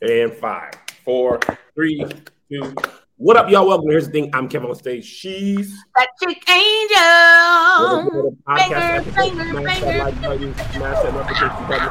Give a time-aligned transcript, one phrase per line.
[0.00, 0.74] And five,
[1.04, 1.40] four,
[1.74, 2.04] three,
[2.48, 2.72] two.
[3.16, 3.66] What up, y'all?
[3.66, 3.90] Welcome.
[3.90, 4.30] Here's the thing.
[4.32, 5.04] I'm Kevin on stage.
[5.04, 8.36] She's that chick angel.
[8.44, 8.94] Smash that
[11.12, 11.90] notification button.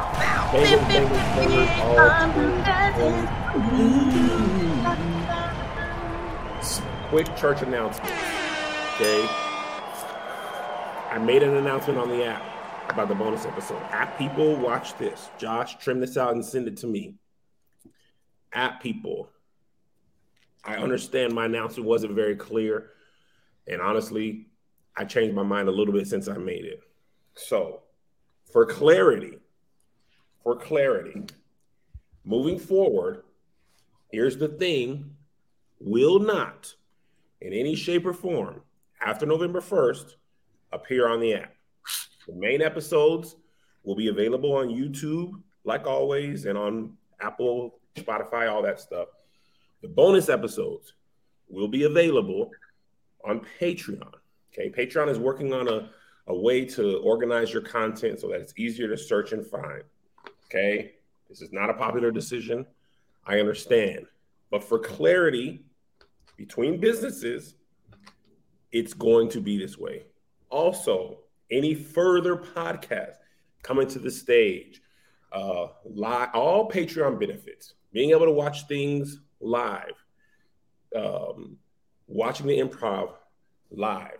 [7.10, 8.14] Quick church announcement.
[8.94, 9.28] Okay.
[11.10, 12.42] I made an announcement on the app
[12.90, 13.82] about the bonus episode.
[13.90, 15.28] App people, watch this.
[15.36, 17.16] Josh, trim this out and send it to me.
[18.52, 19.30] App people,
[20.64, 22.90] I understand my announcement wasn't very clear.
[23.66, 24.46] And honestly,
[24.96, 26.80] I changed my mind a little bit since I made it.
[27.34, 27.82] So,
[28.50, 29.38] for clarity,
[30.42, 31.22] for clarity,
[32.24, 33.22] moving forward,
[34.10, 35.14] here's the thing
[35.80, 36.74] will not,
[37.40, 38.62] in any shape or form,
[39.00, 40.14] after November 1st,
[40.72, 41.54] appear on the app.
[42.26, 43.36] The main episodes
[43.84, 45.32] will be available on YouTube,
[45.64, 49.08] like always, and on Apple, Spotify, all that stuff.
[49.82, 50.94] The bonus episodes
[51.48, 52.50] will be available
[53.24, 54.12] on Patreon.
[54.52, 55.90] Okay, Patreon is working on a,
[56.26, 59.82] a way to organize your content so that it's easier to search and find.
[60.46, 60.94] Okay,
[61.28, 62.66] this is not a popular decision.
[63.26, 64.06] I understand.
[64.50, 65.64] But for clarity
[66.36, 67.54] between businesses,
[68.72, 70.04] it's going to be this way.
[70.50, 71.18] Also,
[71.50, 73.16] any further podcast
[73.62, 74.80] coming to the stage,
[75.32, 79.94] uh, live, all Patreon benefits, being able to watch things live,
[80.94, 81.56] um,
[82.06, 83.12] watching the improv
[83.70, 84.18] live,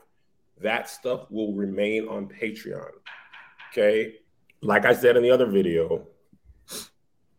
[0.61, 2.91] that stuff will remain on Patreon.
[3.71, 4.17] Okay.
[4.61, 6.07] Like I said in the other video,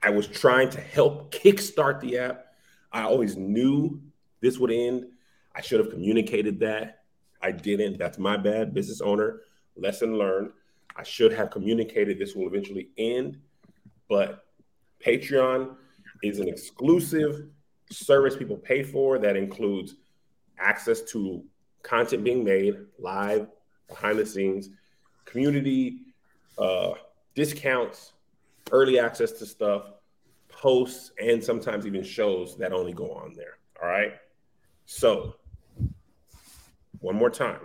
[0.01, 2.45] I was trying to help kickstart the app.
[2.91, 4.01] I always knew
[4.41, 5.07] this would end.
[5.53, 7.03] I should have communicated that.
[7.41, 7.97] I didn't.
[7.97, 9.41] That's my bad, business owner.
[9.75, 10.51] Lesson learned.
[10.95, 13.39] I should have communicated this will eventually end,
[14.09, 14.45] but
[15.05, 15.75] Patreon
[16.23, 17.47] is an exclusive
[17.91, 19.95] service people pay for that includes
[20.59, 21.43] access to
[21.83, 23.47] content being made live,
[23.87, 24.69] behind the scenes,
[25.25, 26.01] community
[26.57, 26.91] uh,
[27.35, 28.13] discounts,
[28.71, 29.93] early access to stuff,
[30.49, 33.57] posts, and sometimes even shows that only go on there.
[33.81, 34.13] All right.
[34.85, 35.35] So,
[36.99, 37.61] one more time.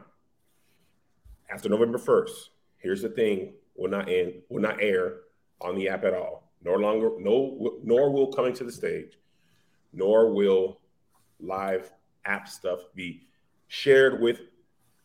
[1.50, 2.48] After November 1st,
[2.78, 5.20] here's the thing will not end, will not air
[5.60, 6.43] on the app at all.
[6.64, 9.18] No longer, no, nor will coming to the stage
[9.94, 10.80] nor will
[11.40, 11.90] live
[12.24, 13.26] app stuff be
[13.68, 14.40] shared with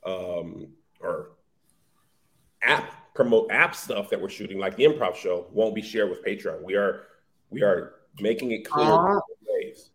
[0.05, 0.67] um,
[0.99, 1.31] or
[2.63, 6.23] app promote app stuff that we're shooting, like the improv show, won't be shared with
[6.25, 6.63] Patreon.
[6.63, 7.03] We are
[7.49, 9.19] we are making it clear uh-huh.
[9.47, 9.91] ways.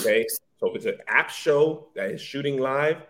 [0.00, 0.26] Okay,
[0.60, 3.02] so if it's an app show that is shooting live,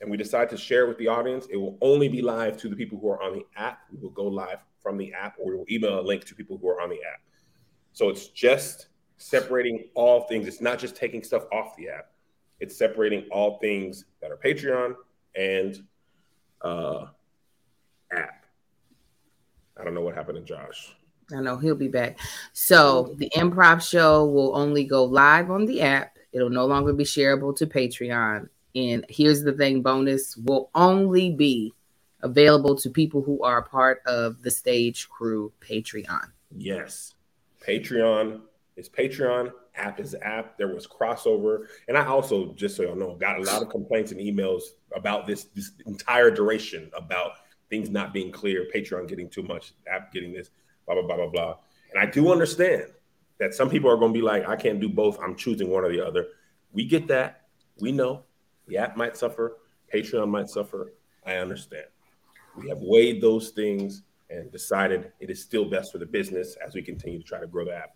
[0.00, 2.76] and we decide to share with the audience, it will only be live to the
[2.76, 3.80] people who are on the app.
[3.92, 6.58] We will go live from the app, or we will email a link to people
[6.58, 7.20] who are on the app.
[7.92, 10.48] So it's just separating all things.
[10.48, 12.10] It's not just taking stuff off the app.
[12.60, 14.94] It's separating all things that are Patreon
[15.36, 15.82] and
[16.60, 17.06] uh,
[18.12, 18.44] app.
[19.78, 20.94] I don't know what happened to Josh.
[21.34, 22.18] I know he'll be back.
[22.52, 26.16] So the improv show will only go live on the app.
[26.32, 28.48] It'll no longer be shareable to Patreon.
[28.74, 31.74] And here's the thing bonus will only be
[32.22, 36.30] available to people who are a part of the stage crew Patreon.
[36.56, 37.14] Yes.
[37.66, 38.40] Patreon
[38.76, 39.52] is Patreon.
[39.74, 40.58] App is app.
[40.58, 44.12] There was crossover, and I also, just so y'all know, got a lot of complaints
[44.12, 44.62] and emails
[44.94, 47.32] about this this entire duration about
[47.70, 50.50] things not being clear, Patreon getting too much, app getting this,
[50.84, 51.56] blah blah blah blah blah.
[51.90, 52.92] And I do understand
[53.38, 55.18] that some people are going to be like, I can't do both.
[55.22, 56.26] I'm choosing one or the other.
[56.72, 57.46] We get that.
[57.80, 58.24] We know
[58.66, 59.56] the app might suffer,
[59.92, 60.92] Patreon might suffer.
[61.24, 61.86] I understand.
[62.56, 66.74] We have weighed those things and decided it is still best for the business as
[66.74, 67.94] we continue to try to grow the app.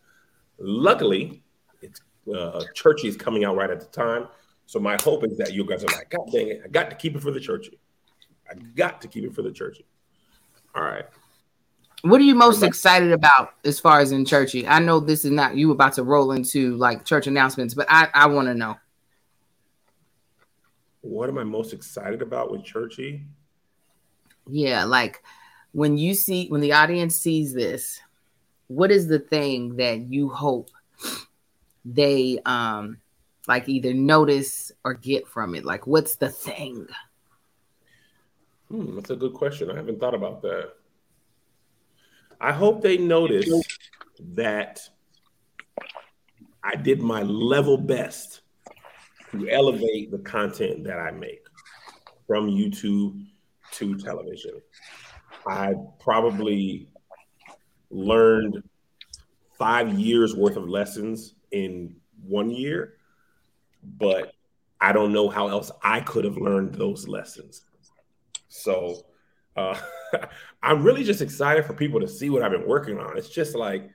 [0.59, 1.43] Luckily,
[1.83, 2.01] it's
[2.35, 4.29] uh, Churchy is coming out right at the time.
[4.67, 6.97] So my hope is that you guys are like, God dang it, I got to
[6.97, 7.79] keep it for the Churchy.
[8.51, 9.87] I got to keep it for the Churchy.
[10.75, 11.05] All right.
[12.03, 14.67] What are you most excited about as far as in Churchy?
[14.67, 18.09] I know this is not you about to roll into like church announcements, but I,
[18.13, 18.77] I want to know.
[21.01, 23.25] What am I most excited about with Churchy?
[24.49, 25.23] Yeah, like
[25.73, 28.01] when you see when the audience sees this,
[28.69, 30.71] what is the thing that you hope
[31.85, 32.99] they um
[33.47, 35.65] like either notice or get from it?
[35.65, 36.87] Like what's the thing?
[38.69, 39.71] Hmm, that's a good question.
[39.71, 40.73] I haven't thought about that.
[42.41, 43.51] I hope they notice
[44.35, 44.81] that
[46.63, 48.41] I did my level best
[49.31, 51.47] to elevate the content that I make
[52.27, 53.25] from YouTube
[53.77, 54.61] to television.
[55.47, 56.89] I probably
[57.91, 58.63] learned
[59.59, 62.95] five years worth of lessons in one year,
[63.83, 64.33] but
[64.81, 67.63] I don't know how else I could have learned those lessons.
[68.49, 69.07] So
[69.57, 69.79] uh,
[70.63, 73.17] I'm really just excited for people to see what I've been working on.
[73.17, 73.91] It's just like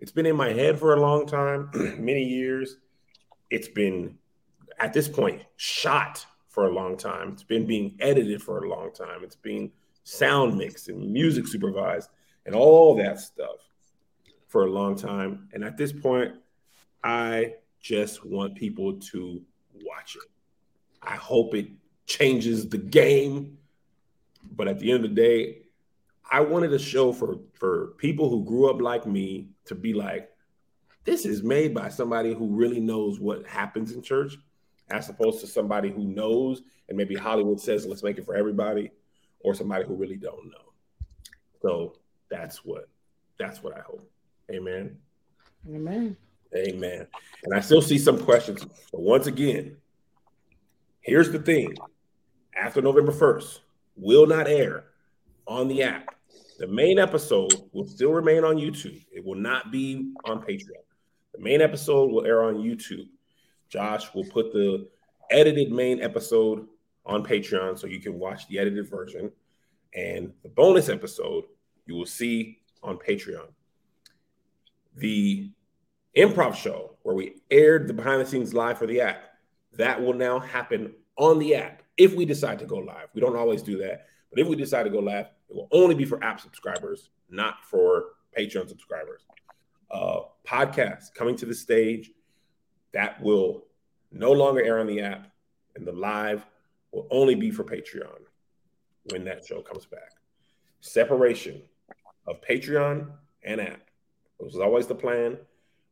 [0.00, 2.76] it's been in my head for a long time, many years.
[3.50, 4.18] It's been
[4.78, 7.30] at this point shot for a long time.
[7.32, 9.24] It's been being edited for a long time.
[9.24, 9.72] It's being
[10.04, 12.10] sound mixed and music supervised
[12.44, 13.56] and all that stuff
[14.48, 15.48] for a long time.
[15.54, 16.34] And at this point,
[17.02, 19.42] I just want people to
[19.82, 20.30] watch it.
[21.02, 21.68] I hope it
[22.06, 23.56] changes the game.
[24.54, 25.62] But at the end of the day,
[26.30, 30.28] I wanted a show for for people who grew up like me to be like,
[31.04, 34.36] this is made by somebody who really knows what happens in church,
[34.92, 38.90] as opposed to somebody who knows and maybe Hollywood says, let's make it for everybody,
[39.40, 40.72] or somebody who really don't know.
[41.62, 41.94] So
[42.30, 42.88] that's what
[43.38, 44.08] that's what I hope.
[44.50, 44.96] Amen.
[45.68, 46.16] Amen.
[46.54, 47.06] Amen.
[47.44, 48.64] And I still see some questions.
[48.92, 49.76] But once again,
[51.00, 51.74] here's the thing
[52.54, 53.60] after November 1st,
[53.96, 54.84] will not air
[55.46, 56.14] on the app.
[56.58, 59.04] The main episode will still remain on YouTube.
[59.10, 60.84] It will not be on Patreon.
[61.32, 63.08] The main episode will air on YouTube.
[63.72, 64.86] Josh will put the
[65.30, 66.66] edited main episode
[67.06, 69.32] on Patreon so you can watch the edited version.
[69.94, 71.44] And the bonus episode
[71.86, 73.48] you will see on Patreon.
[74.96, 75.50] The
[76.14, 79.24] improv show where we aired the behind the scenes live for the app,
[79.78, 83.08] that will now happen on the app if we decide to go live.
[83.14, 85.94] We don't always do that, but if we decide to go live, it will only
[85.94, 88.04] be for app subscribers, not for
[88.38, 89.22] Patreon subscribers.
[89.90, 92.10] Uh, podcast coming to the stage
[92.92, 93.64] that will
[94.10, 95.28] no longer air on the app,
[95.74, 96.44] and the live
[96.92, 98.20] will only be for Patreon
[99.10, 100.12] when that show comes back.
[100.80, 101.62] Separation
[102.26, 103.10] of Patreon
[103.42, 103.90] and app.
[104.38, 105.38] It was always the plan,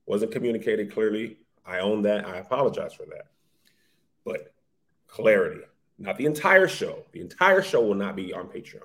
[0.07, 1.39] wasn't communicated clearly.
[1.65, 2.27] I own that.
[2.27, 3.27] I apologize for that.
[4.25, 4.53] But
[5.07, 5.61] clarity,
[5.99, 7.05] not the entire show.
[7.13, 8.83] The entire show will not be on Patreon.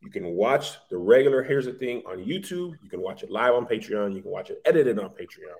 [0.00, 2.76] You can watch the regular Here's the Thing on YouTube.
[2.82, 4.14] You can watch it live on Patreon.
[4.14, 5.54] You can watch it edited on Patreon,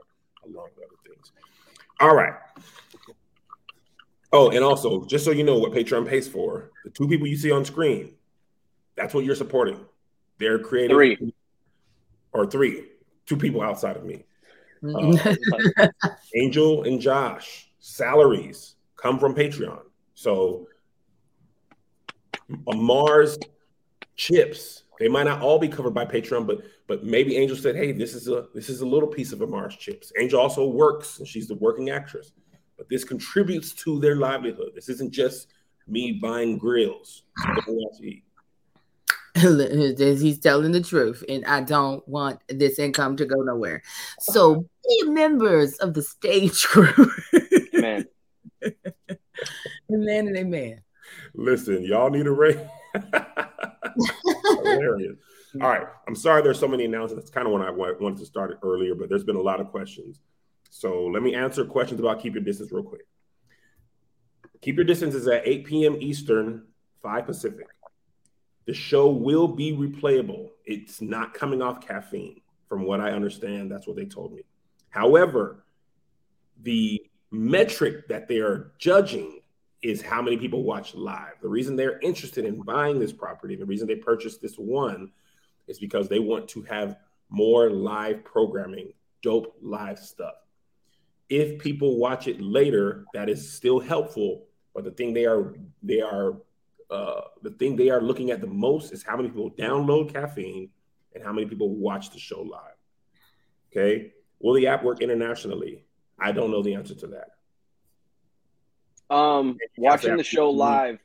[0.44, 1.32] along with other things.
[2.00, 2.34] All right.
[4.32, 7.36] Oh, and also, just so you know what Patreon pays for, the two people you
[7.36, 8.14] see on screen,
[8.96, 9.78] that's what you're supporting.
[10.38, 11.34] They're creating Three.
[12.32, 12.86] or three,
[13.26, 14.24] two people outside of me.
[14.82, 15.34] Uh,
[16.34, 19.82] Angel and Josh salaries come from Patreon.
[20.14, 20.66] So
[22.68, 23.38] a Mars
[24.16, 27.90] chips, they might not all be covered by Patreon, but but maybe Angel said, "Hey,
[27.90, 31.18] this is a this is a little piece of a Mars chips." Angel also works,
[31.18, 32.30] and she's the working actress,
[32.78, 34.70] but this contributes to their livelihood.
[34.76, 35.48] This isn't just
[35.88, 37.24] me buying grills.
[37.42, 38.22] to go to eat.
[40.20, 43.82] He's telling the truth, and I don't want this income to go nowhere.
[44.20, 47.10] So be members of the stage crew.
[47.72, 48.06] Man,
[49.92, 50.82] amen and amen.
[51.34, 52.58] Listen, y'all need a raise.
[54.44, 55.16] Hilarious.
[55.60, 55.86] All right.
[56.08, 57.24] I'm sorry there's so many announcements.
[57.24, 59.60] That's kind of when I wanted to start it earlier, but there's been a lot
[59.60, 60.20] of questions.
[60.70, 63.06] So let me answer questions about Keep Your Distance real quick.
[64.62, 65.96] Keep Your Distance is at 8 p.m.
[66.00, 66.62] Eastern,
[67.02, 67.66] 5 Pacific.
[68.64, 70.50] The show will be replayable.
[70.64, 73.70] It's not coming off caffeine, from what I understand.
[73.70, 74.44] That's what they told me.
[74.88, 75.64] However,
[76.62, 79.40] the metric that they are judging
[79.82, 81.34] is how many people watch live.
[81.40, 85.10] The reason they're interested in buying this property, the reason they purchased this one,
[85.66, 86.96] is because they want to have
[87.28, 90.34] more live programming, dope live stuff.
[91.28, 94.44] If people watch it later, that is still helpful.
[94.74, 96.36] But the thing they are they are
[96.90, 100.68] uh, the thing they are looking at the most is how many people download caffeine
[101.14, 102.76] and how many people watch the show live.
[103.70, 105.84] Okay, will the app work internationally?
[106.18, 107.30] I don't know the answer to that.
[109.12, 110.98] Um, watching the show live.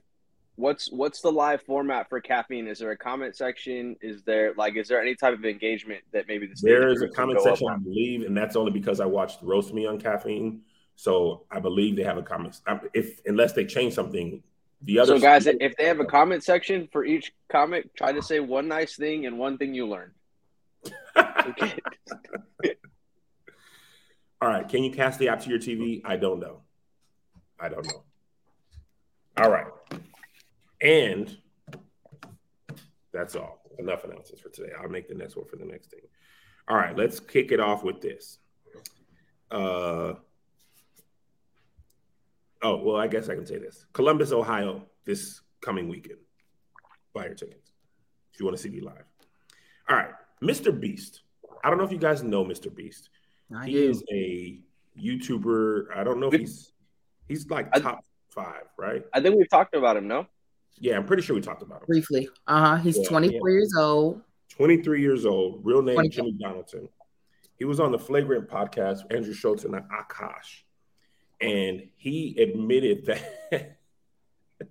[0.55, 2.67] What's what's the live format for caffeine?
[2.67, 3.95] Is there a comment section?
[4.01, 7.07] Is there like is there any type of engagement that maybe the There is a
[7.09, 10.61] comment section, I believe, and that's only because I watched Roast Me on Caffeine.
[10.95, 12.59] So I believe they have a comment.
[12.95, 14.41] If unless they change something,
[14.81, 18.23] the other So guys, if they have a comment section for each comment, try to
[18.23, 20.13] say one nice thing and one thing you learned.
[21.15, 21.77] Okay.
[24.41, 26.01] All right, can you cast the app to your TV?
[26.05, 26.61] I don't know.
[27.59, 28.03] I don't know.
[29.37, 29.67] All right,
[30.81, 31.37] and
[33.13, 33.61] that's all.
[33.79, 34.71] Enough announcements for today.
[34.81, 36.01] I'll make the next one for the next thing.
[36.67, 38.39] All right, let's kick it off with this.
[39.51, 40.13] Uh,
[42.63, 46.19] oh well, I guess I can say this: Columbus, Ohio, this coming weekend.
[47.13, 47.71] Buy your tickets
[48.33, 49.05] if you want to see me live.
[49.89, 50.11] All right,
[50.43, 50.77] Mr.
[50.77, 51.21] Beast.
[51.63, 52.73] I don't know if you guys know Mr.
[52.73, 53.09] Beast.
[53.55, 53.89] I he do.
[53.89, 54.59] is a
[54.99, 55.95] YouTuber.
[55.95, 56.73] I don't know if he's
[57.27, 59.03] he's like I- top five, right?
[59.13, 60.07] I think we've talked about him.
[60.07, 60.27] No.
[60.79, 61.87] Yeah, I'm pretty sure we talked about him.
[61.87, 62.29] briefly.
[62.45, 62.75] Uh huh.
[62.77, 64.21] He's Yeah, 24 years old.
[64.49, 66.11] 23 years old, real name 24.
[66.25, 66.89] Jimmy Donaldson.
[67.57, 70.61] He was on the Flagrant podcast, with Andrew Schulz and Akaash,
[71.41, 73.77] and he admitted that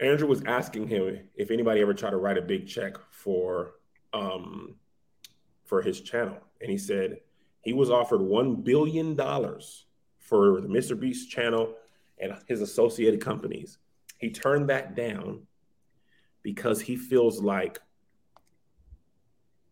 [0.00, 3.74] Andrew was asking him if anybody ever tried to write a big check for
[4.12, 4.76] um
[5.64, 7.18] for his channel, and he said
[7.66, 9.86] he was offered one billion dollars
[10.20, 10.98] for the Mr.
[10.98, 11.74] Beast channel
[12.16, 13.78] and his associated companies.
[14.18, 15.40] He turned that down
[16.44, 17.80] because he feels like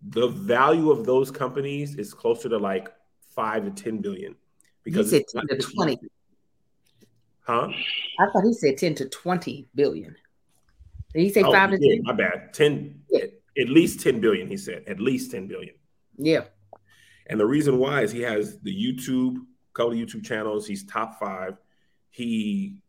[0.02, 2.88] the value of those companies is closer to like
[3.28, 4.34] five to ten billion.
[4.82, 5.98] Because he said it's 10 to 20.
[7.46, 7.68] Huh?
[8.18, 10.16] I thought he said 10 to 20 billion.
[11.14, 12.02] Did he say Oh, five to yeah, 10?
[12.02, 12.52] my bad.
[12.52, 13.20] Ten Yeah.
[13.22, 14.82] at, at least 10 billion, he said.
[14.88, 15.74] At least 10 billion.
[16.18, 16.46] Yeah.
[17.26, 19.38] And the reason why is he has the YouTube,
[19.73, 20.66] couple of YouTube channels.
[20.66, 21.57] He's top five.
[22.11, 22.83] He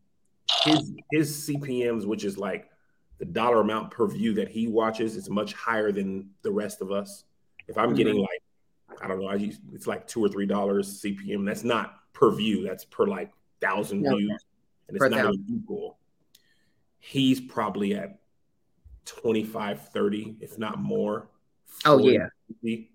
[0.63, 2.69] his his CPMs, which is like
[3.17, 6.91] the dollar amount per view that he watches, is much higher than the rest of
[6.91, 7.23] us.
[7.67, 8.21] If I'm getting mm-hmm.
[8.21, 11.45] like, I don't know, I use, it's like two or three dollars CPM.
[11.45, 12.63] That's not per view.
[12.63, 14.45] That's per like thousand No, views,
[14.87, 15.97] and it's not equal.
[16.99, 18.19] He's probably at
[19.05, 21.29] 25, 30, if not more.
[21.85, 22.27] Oh, yeah.
[22.47, 22.89] 50,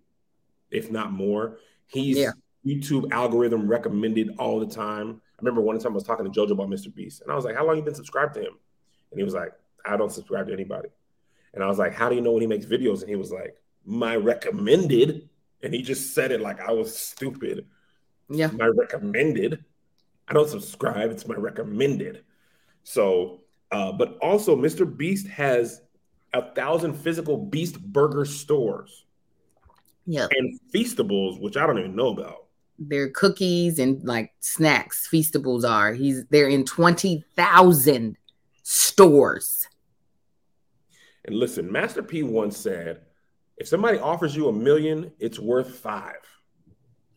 [0.70, 1.58] if not more.
[1.86, 2.32] He's Yeah.
[2.64, 5.20] YouTube algorithm recommended all the time.
[5.32, 6.94] I remember one time I was talking to Jojo about Mr.
[6.94, 8.58] Beast, and I was like, "How long you been subscribed to him?"
[9.10, 9.52] And he was like,
[9.86, 10.90] "I don't subscribe to anybody."
[11.54, 13.32] And I was like, "How do you know when he makes videos?" And he was
[13.32, 15.28] like, "My recommended."
[15.62, 17.66] And he just said it like I was stupid.
[18.28, 18.48] Yeah.
[18.48, 19.64] My recommended.
[20.28, 21.10] I don't subscribe.
[21.10, 22.24] It's my recommended.
[22.84, 23.40] So,
[23.72, 24.84] uh, but also, Mr.
[24.86, 25.82] Beast has
[26.32, 29.06] a thousand physical Beast Burger stores
[30.06, 30.26] Yeah.
[30.30, 32.46] and Feastables, which I don't even know about.
[32.78, 35.92] They're cookies and like snacks, feastables are.
[35.92, 38.16] He's they're in 20,000
[38.62, 39.68] stores.
[41.24, 43.02] And listen, Master P once said,
[43.58, 46.16] if somebody offers you a million, it's worth five.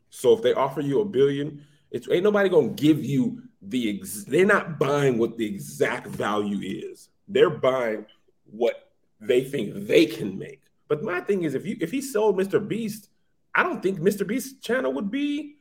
[0.10, 4.26] So if they offer you a billion, it's ain't nobody gonna give you the ex-
[4.26, 7.10] they're not buying what the exact value is.
[7.28, 8.06] They're buying
[8.46, 10.63] what they think they can make.
[10.88, 12.66] But my thing is if you if he sold Mr.
[12.66, 13.10] Beast,
[13.56, 14.26] I don't think Mr.
[14.28, 15.58] Beast's channel would be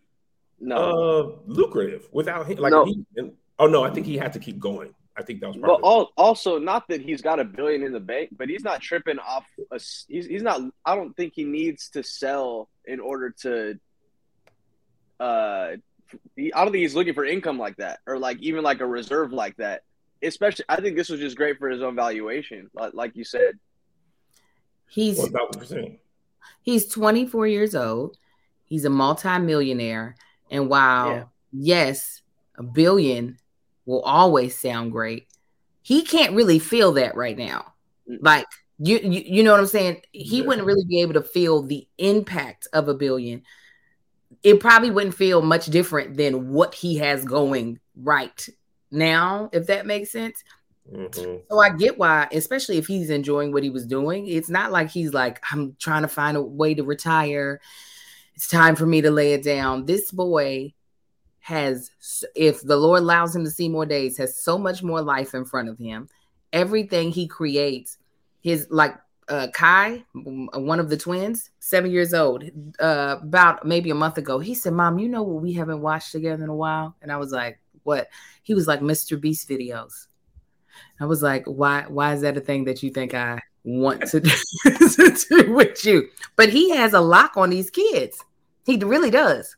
[0.61, 0.77] No.
[0.77, 2.59] uh lucrative without him.
[2.59, 2.85] Like No.
[2.85, 4.95] he, and, oh no, I think he had to keep going.
[5.17, 5.87] I think that was But part of it.
[5.87, 9.19] al- also, not that he's got a billion in the bank, but he's not tripping
[9.19, 9.45] off.
[9.71, 10.61] A, he's he's not.
[10.87, 13.79] I don't think he needs to sell in order to.
[15.21, 15.77] Uh,
[16.37, 18.87] he, I don't think he's looking for income like that, or like even like a
[18.87, 19.83] reserve like that.
[20.23, 23.59] Especially, I think this was just great for his own valuation, like, like you said.
[24.93, 25.99] He's One thousand percent.
[26.61, 28.19] He's 24 years old.
[28.67, 30.17] He's a multimillionaire.
[30.51, 31.25] And while, Yeah.
[31.51, 32.21] yes,
[32.57, 33.39] a billion
[33.87, 35.29] will always sound great,
[35.81, 37.73] he can't really feel that right now.
[38.07, 38.47] Like,
[38.79, 40.03] you, you, you know what I'm saying?
[40.13, 40.45] He Yeah.
[40.47, 43.45] wouldn't really be able to feel the impact of a billion.
[44.43, 48.47] It probably wouldn't feel much different than what he has going right
[48.91, 50.45] now, if that makes sense.
[50.91, 51.43] Mhm.
[51.51, 54.27] So I get why, especially if he's enjoying what he was doing.
[54.27, 57.61] It's not like he's like, I'm trying to find a way to retire.
[58.35, 59.87] It's time for me to lay it down.
[59.87, 60.75] This boy
[61.41, 61.91] has,
[62.35, 65.45] if the Lord allows him to see more days, has so much more life in
[65.45, 66.09] front of him.
[66.53, 67.99] Everything he creates,
[68.41, 68.95] his like
[69.29, 72.45] uh Kai, one of the twins, seven years old,
[72.81, 76.13] uh, about maybe a month ago, he said, Mom, you know what we haven't watched
[76.13, 76.97] together in a while?
[77.03, 78.09] And I was like, What?
[78.43, 79.17] He was like Mr.
[79.17, 80.09] Beast videos.
[81.01, 84.21] I was like, why why is that a thing that you think I want to
[84.21, 84.31] do,
[84.65, 86.09] to do with you?
[86.37, 88.23] But he has a lock on these kids.
[88.65, 89.57] He really does.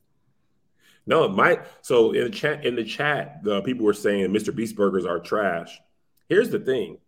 [1.07, 4.55] No, my so in the chat in the chat, the people were saying Mr.
[4.55, 5.79] Beast burgers are trash.
[6.29, 6.99] Here's the thing,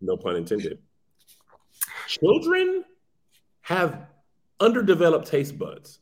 [0.00, 0.78] no pun intended.
[2.08, 2.84] Children
[3.62, 4.06] have
[4.60, 6.00] underdeveloped taste buds.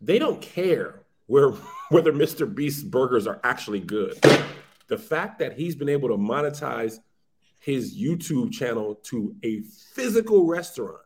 [0.00, 1.50] They don't care where
[1.88, 2.52] whether Mr.
[2.52, 4.18] Beast burgers are actually good.
[4.88, 6.98] The fact that he's been able to monetize
[7.60, 9.60] his YouTube channel to a
[9.94, 10.98] physical restaurant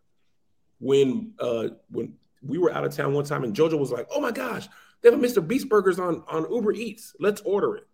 [0.79, 4.21] when uh when we were out of town one time and Jojo was like, "Oh
[4.21, 4.69] my gosh,
[5.01, 5.47] they have a Mr.
[5.47, 7.15] Beast burgers on on Uber Eats.
[7.19, 7.87] Let's order it."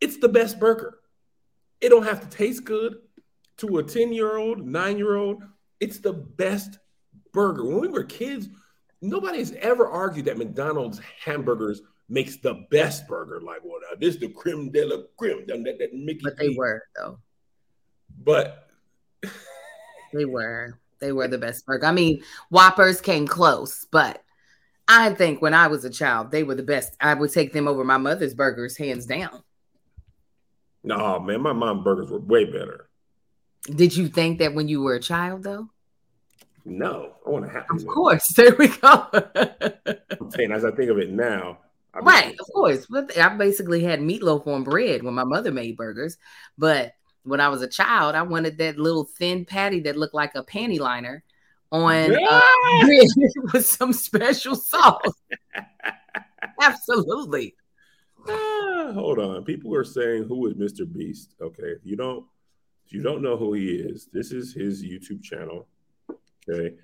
[0.00, 0.98] It's the best burger.
[1.80, 2.96] It don't have to taste good
[3.58, 5.42] to a 10-year-old, 9-year-old.
[5.80, 6.78] It's the best
[7.32, 7.64] burger.
[7.64, 8.48] When we were kids,
[9.00, 11.82] nobody's ever argued that McDonald's hamburgers
[12.14, 13.40] makes the best burger.
[13.40, 16.20] Like, well, now this the creme de la creme, that, that, Mickey.
[16.22, 16.56] But they D.
[16.56, 17.18] were though.
[18.22, 18.68] But
[20.14, 20.78] They were.
[21.00, 21.86] They were the best burger.
[21.86, 24.22] I mean, Whoppers came close, but
[24.86, 26.96] I think when I was a child, they were the best.
[27.00, 29.42] I would take them over my mother's burgers, hands down.
[30.84, 32.88] No, man, my mom burgers were way better.
[33.64, 35.68] Did you think that when you were a child, though?
[36.64, 37.64] No, I want to have.
[37.70, 39.08] Of course, there we go.
[39.12, 41.58] I'm saying as I think of it now,
[41.94, 42.86] I mean, right, of course.
[42.86, 46.18] But I basically had meatloaf on bread when my mother made burgers.
[46.58, 50.34] But when I was a child, I wanted that little thin patty that looked like
[50.34, 51.22] a panty liner
[51.70, 52.40] on uh,
[52.82, 53.06] bread
[53.52, 55.02] with some special sauce.
[56.60, 57.54] Absolutely.
[58.28, 59.44] Ah, hold on.
[59.44, 60.90] People are saying who is Mr.
[60.90, 61.34] Beast.
[61.40, 62.24] Okay, if you don't
[62.86, 65.66] if you don't know who he is, this is his YouTube channel.
[66.48, 66.74] Okay.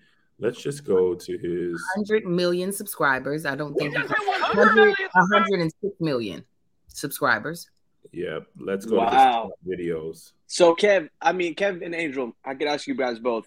[0.41, 3.45] Let's just go to his 100 million subscribers.
[3.45, 6.45] I don't think he's 100, 106 million
[6.89, 7.69] subscribers.
[8.13, 8.47] Yep.
[8.59, 9.53] Let's go Wow.
[9.65, 10.33] to his videos.
[10.47, 13.47] So Kev, I mean Kev and Angel, I could ask you guys both.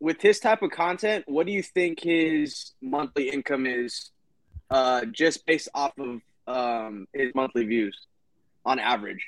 [0.00, 4.10] With his type of content, what do you think his monthly income is
[4.70, 7.96] uh just based off of um his monthly views
[8.66, 9.24] on average?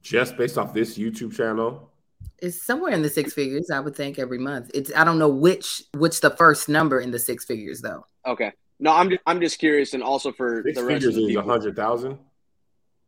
[0.00, 1.90] Just based off this YouTube channel.
[2.38, 4.70] It's somewhere in the six figures, I would think, every month.
[4.74, 8.04] It's I don't know which which the first number in the six figures though.
[8.26, 8.52] Okay.
[8.80, 11.28] No, I'm just, I'm just curious and also for Six the rest figures of the
[11.28, 11.50] is a people.
[11.50, 12.18] hundred thousand.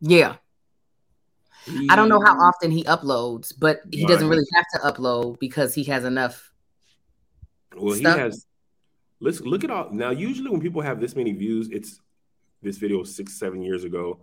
[0.01, 0.37] Yeah.
[1.89, 5.75] I don't know how often he uploads, but he doesn't really have to upload because
[5.75, 6.53] he has enough.
[7.75, 8.47] Well, he has.
[9.19, 10.11] Let's look at all now.
[10.11, 12.01] Usually, when people have this many views, it's
[12.61, 14.21] this video was six, seven years ago.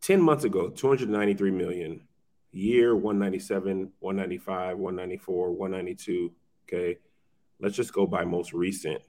[0.00, 2.07] Ten months ago, two hundred ninety-three million.
[2.52, 6.32] Year one ninety-seven, one ninety-five, one ninety-four, one ninety-two.
[6.66, 6.98] Okay,
[7.60, 9.02] let's just go by most recent.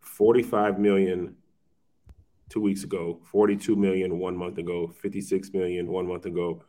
[0.00, 1.36] Forty-five million
[2.48, 3.20] two weeks ago.
[3.24, 4.88] Forty-two million one month ago.
[5.00, 6.62] Fifty-six million one month ago.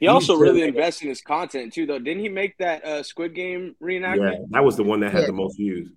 [0.00, 0.68] He also He's really good.
[0.70, 1.98] invests in his content too, though.
[1.98, 4.32] Didn't he make that uh, Squid Game reenactment?
[4.32, 5.26] Yeah, that was the one that had Yeah.
[5.26, 5.90] the most views.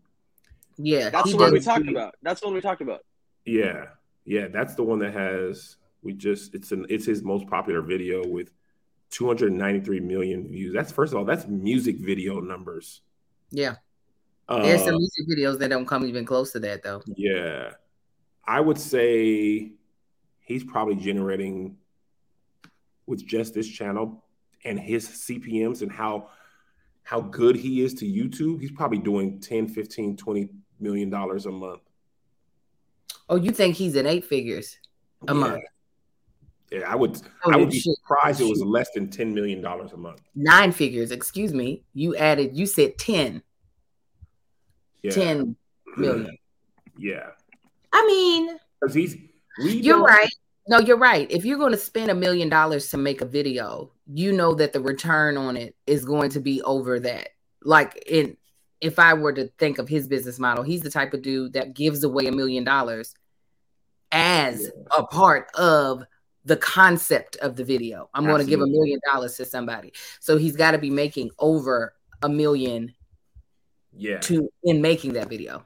[0.78, 1.66] Yeah, That's he the one we does.
[1.66, 2.16] talked about.
[2.24, 3.02] That's the one we talked about.
[3.46, 3.86] Yeah,
[4.26, 5.78] yeah, that's the one that has.
[6.04, 8.52] We just it's an it's his most popular video with
[9.12, 10.74] 293 million views.
[10.74, 13.02] That's first of all, that's music video numbers.
[13.52, 13.76] Yeah,
[14.48, 17.02] Uh, there's some music videos that don't come even close to that though.
[17.18, 17.72] yeah,
[18.46, 19.74] I would say
[20.40, 21.78] he's probably generating
[23.06, 24.24] with just this channel
[24.64, 26.30] and his CPMs and how
[27.04, 28.62] how good he is to YouTube.
[28.62, 31.82] He's probably doing 10, 15, 20 million dollars a month.
[33.30, 34.78] Oh, you think he's in eight figures
[35.28, 35.40] a Yeah.
[35.40, 35.64] month?
[36.72, 37.22] Yeah, I would.
[37.44, 37.96] Oh, I would be shit.
[37.98, 40.22] surprised it was less than ten million dollars a month.
[40.36, 41.12] Nine figures.
[41.12, 41.84] Excuse me.
[41.94, 42.56] You added.
[42.56, 43.44] You said 10,
[45.04, 45.56] Yeah, 10
[45.98, 46.38] million.
[46.98, 47.28] yeah,
[47.92, 49.18] I mean, because he's.
[49.60, 50.30] You're right.
[50.70, 51.30] No, you're right.
[51.30, 54.72] If you're going to spend a million dollars to make a video, you know that
[54.72, 57.30] the return on it is going to be over that.
[57.64, 58.38] Like in
[58.80, 61.74] if I were to think of his business model, he's the type of dude that
[61.74, 63.14] gives away a million dollars
[64.12, 66.04] as a part of
[66.46, 68.10] the concept of the video.
[68.14, 69.94] I'm going to give a million dollars to somebody.
[70.20, 72.94] So he's got to be making over a million
[73.94, 75.64] Yeah, to in making that video.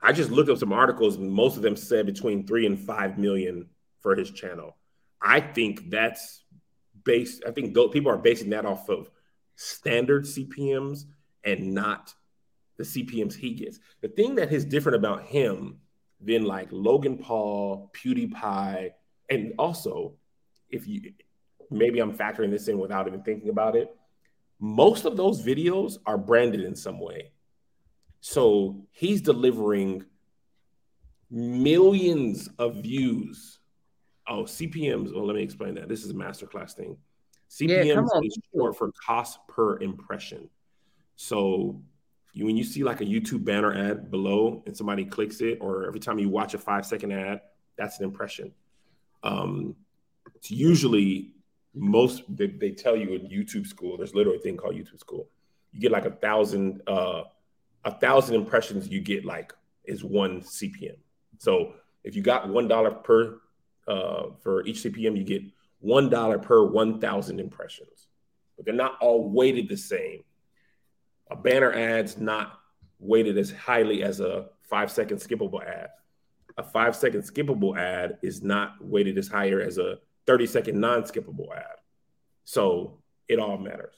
[0.00, 3.18] I just looked up some articles, and most of them said between three and five
[3.18, 3.68] million
[4.00, 4.76] for his channel.
[5.20, 6.42] I think that's
[7.04, 7.42] based.
[7.46, 9.10] I think people are basing that off of
[9.56, 11.04] standard CPMS
[11.44, 12.14] and not
[12.76, 13.78] the CPMS he gets.
[14.00, 15.78] The thing that is different about him
[16.20, 18.90] than like Logan Paul, PewDiePie,
[19.30, 20.14] and also
[20.70, 21.12] if you
[21.70, 23.94] maybe I'm factoring this in without even thinking about it.
[24.60, 27.32] Most of those videos are branded in some way.
[28.20, 30.04] So he's delivering
[31.30, 33.58] millions of views.
[34.26, 35.12] Oh, CPMs.
[35.12, 35.88] Well, let me explain that.
[35.88, 36.96] This is a masterclass thing.
[37.60, 38.24] Yeah, CPMs on.
[38.24, 40.48] is short for cost per impression.
[41.16, 41.82] So
[42.32, 45.86] you, when you see like a YouTube banner ad below and somebody clicks it, or
[45.86, 47.42] every time you watch a five second ad,
[47.76, 48.52] that's an impression.
[49.24, 49.74] Um,
[50.36, 51.32] it's usually
[51.74, 53.96] most they, they tell you in YouTube school.
[53.96, 55.28] There's literally a thing called YouTube school.
[55.72, 57.24] You get like a thousand, uh,
[57.84, 58.88] a thousand impressions.
[58.88, 59.52] You get like
[59.84, 60.96] is one CPM.
[61.38, 63.40] So if you got one dollar per
[63.88, 65.42] uh, for each CPM, you get
[65.80, 68.08] one dollar per one thousand impressions.
[68.56, 70.22] But they're not all weighted the same.
[71.30, 72.60] A banner ad's not
[73.00, 75.88] weighted as highly as a five second skippable ad.
[76.56, 81.02] A five second skippable ad is not weighted as higher as a 30 second non
[81.02, 81.64] skippable ad.
[82.44, 83.94] So it all matters.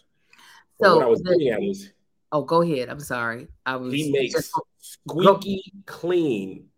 [0.79, 1.92] But So what I was getting at is
[2.33, 2.88] Oh, go ahead.
[2.88, 3.49] I'm sorry.
[3.64, 6.69] I was he makes just- squeaky clean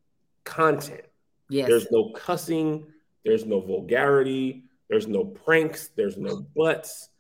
[0.45, 1.03] content.
[1.49, 1.69] yes.
[1.69, 2.87] There's no cussing,
[3.25, 5.89] there's no vulgarity, There's no pranks.
[5.89, 7.11] There's no butts.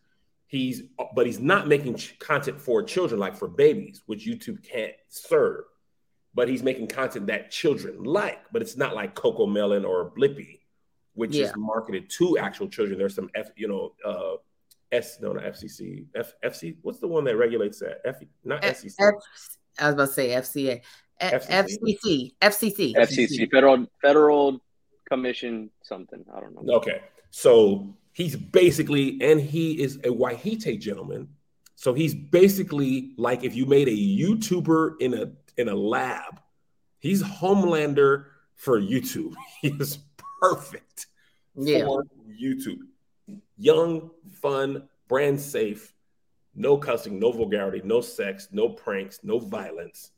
[0.47, 0.83] He's
[1.15, 5.65] but he's not making ch- content for children like for babies, which YouTube can't serve.
[6.39, 10.61] But he's making content that children like, but it's not like Cocomelon or Blippi,
[11.15, 11.47] which Yeah.
[11.47, 12.97] is marketed to actual children.
[12.97, 14.37] There's some F, you know, uh,
[14.93, 16.77] S no, not FCC, F, FC.
[16.83, 18.03] What's the one that regulates that?
[18.05, 18.93] F, not F- SEC.
[19.01, 19.15] F-
[19.81, 20.81] I was about to say FCA.
[21.21, 21.51] FCC.
[21.51, 22.35] FCC.
[22.41, 22.95] FCC.
[22.95, 24.61] FCC, Federal Federal
[25.11, 26.25] Commission, something.
[26.33, 26.75] I don't know.
[26.75, 27.01] Okay.
[27.31, 31.31] So he's basically, and he is a Wahite gentleman.
[31.75, 36.41] So he's basically like if you made a YouTuber in a in a lab.
[37.01, 39.35] He's Homelander for YouTube.
[39.63, 39.99] He is
[40.41, 41.07] perfect
[41.57, 41.85] Yeah.
[41.85, 42.79] for YouTube.
[43.59, 45.93] Young, fun, brand safe,
[46.55, 50.13] no cussing, no vulgarity, no sex, no pranks, no violence.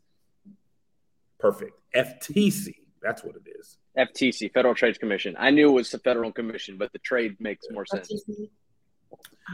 [1.39, 1.73] Perfect.
[1.95, 2.75] FTC.
[3.03, 3.79] That's what it is.
[3.99, 5.35] FTC, Federal Trade Commission.
[5.39, 8.13] I knew it was the Federal Commission, but the trade makes more sense.
[8.13, 8.51] FCC.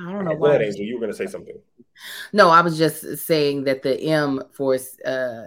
[0.05, 0.67] I don't know Go ahead, why.
[0.67, 0.85] Angel.
[0.85, 1.57] You were going to say something.
[2.33, 5.45] No, I was just saying that the M for uh,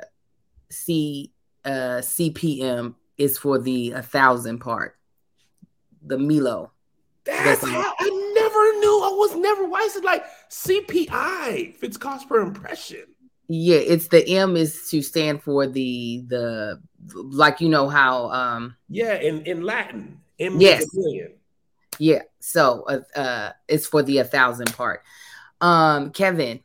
[0.72, 1.32] C
[1.66, 4.98] uh, CPM is for the a thousand part,
[6.06, 6.72] the Milo.
[7.26, 9.02] That's That's how I never knew.
[9.04, 9.66] I was never.
[9.68, 11.76] Why is it like CPI?
[11.76, 13.04] Fits cost per impression.
[13.48, 16.82] Yeah, it's the M is to stand for the the
[17.14, 20.20] like you know how um Yeah, in in Latin.
[20.40, 20.84] M Yes.
[20.84, 21.32] is a million.
[21.98, 25.04] yeah so uh, uh it's for the a thousand part.
[25.62, 26.62] Um, Kevin,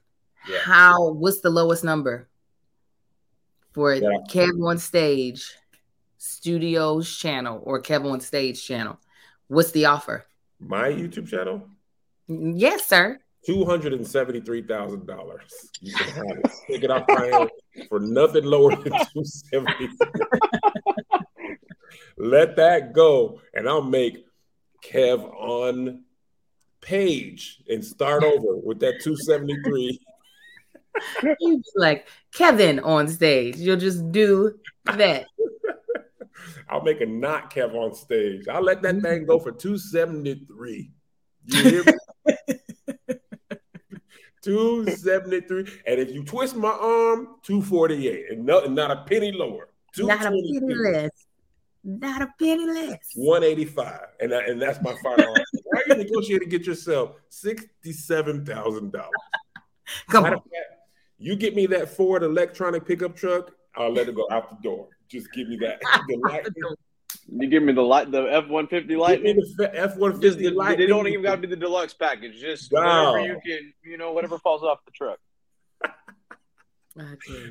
[0.49, 0.59] Yeah.
[0.61, 2.29] how what's the lowest number
[3.75, 4.09] for Yeah.
[4.31, 5.53] Kev on stage
[6.17, 8.99] studios channel or Kev on stage channel?
[9.49, 10.25] What's the offer?
[10.61, 11.69] My YouTube channel,
[12.29, 13.19] Yes, sir.
[13.45, 15.51] two hundred and seventy-three thousand dollars.
[15.81, 16.51] You can have it.
[16.69, 17.49] Pick it up Brian,
[17.91, 19.89] for nothing lower than two seventy.
[22.17, 24.25] Let that go, and I'll make
[24.83, 26.05] Kev on
[26.81, 30.01] page and start over with that two seventy-three.
[31.41, 33.57] You be like Kevin on stage.
[33.57, 35.27] You'll just do that.
[36.69, 38.49] I'll make a not Kev on stage.
[38.49, 40.91] I'll let that thing go for 273.
[41.47, 41.93] You hear me?
[44.43, 45.81] 273.
[45.87, 48.31] And if you twist my arm, 248.
[48.31, 49.69] And, no, not a penny lower.
[49.99, 51.11] Not a penny less.
[51.83, 52.99] Not a penny less.
[53.15, 54.01] 185.
[54.21, 55.45] And, that, and that's my final offer.
[55.65, 59.09] Why you negotiate to get yourself $67,000?
[60.11, 60.33] Come on.
[60.33, 60.49] fact,
[61.19, 64.89] You get me that Ford electronic pickup truck, I'll let it go out the door.
[65.09, 65.81] Just give me that.
[66.09, 66.77] The
[67.29, 69.37] You give me the light, the F one fifty give me Lightning.
[69.57, 70.77] the F one fifty Just, light.
[70.79, 72.39] they don't even got to be the deluxe package.
[72.41, 73.13] Just Wow.
[73.13, 75.19] whatever you can, you know, whatever falls off the truck.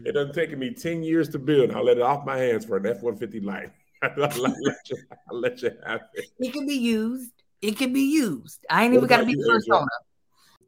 [0.05, 1.71] It doesn't take me 10 years to build.
[1.71, 3.71] I'll let it off my hands for an F 150 light.
[4.01, 4.97] I'll, let you,
[5.29, 6.25] I'll let you have it.
[6.39, 7.31] It can be used.
[7.61, 8.65] It can be used.
[8.69, 9.85] I ain't What even got to about be you, persona.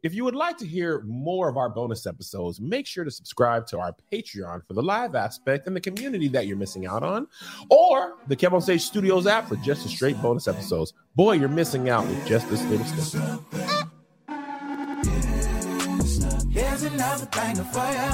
[0.02, 3.66] If you would like to hear more of our bonus episodes, make sure to subscribe
[3.68, 7.26] to our Patreon for the live aspect and the community that you're missing out on,
[7.70, 10.92] or the Kev on Stage Studios app for just the straight bonus episodes.
[11.14, 13.40] Boy, you're missing out with just this little stuff.
[16.50, 18.10] Here's another banger for you.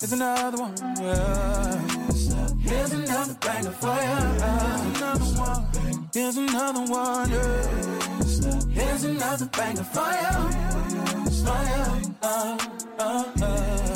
[0.00, 0.74] Here's another one.
[0.98, 2.03] Yeah.
[2.64, 4.20] Here's another banger for you.
[6.14, 7.30] Here's another one.
[8.70, 10.32] Here's another banger for you.
[11.44, 11.84] For you.
[12.22, 12.58] Uh,
[12.98, 13.94] uh, uh.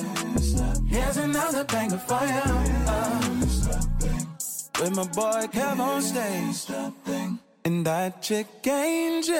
[0.87, 1.65] Here's another
[1.99, 2.47] for you.
[2.87, 3.21] Uh.
[4.81, 6.67] With my boy Kev on stage.
[7.65, 9.35] And that chick angel.